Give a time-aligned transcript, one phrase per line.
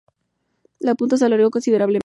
[0.79, 1.99] La punta se alargó considerablemente.